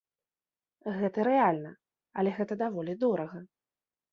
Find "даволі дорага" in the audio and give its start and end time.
2.63-3.39